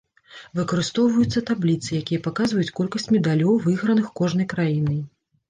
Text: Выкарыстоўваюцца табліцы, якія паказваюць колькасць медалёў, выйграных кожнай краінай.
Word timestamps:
Выкарыстоўваюцца 0.59 1.43
табліцы, 1.49 1.89
якія 2.01 2.23
паказваюць 2.29 2.75
колькасць 2.81 3.07
медалёў, 3.17 3.53
выйграных 3.69 4.11
кожнай 4.23 4.51
краінай. 4.57 4.99